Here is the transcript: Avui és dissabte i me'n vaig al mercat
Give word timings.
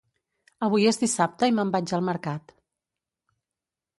Avui 0.67 0.87
és 0.91 0.97
dissabte 1.01 1.49
i 1.51 1.53
me'n 1.59 1.75
vaig 1.77 1.93
al 1.97 2.03
mercat 2.09 2.55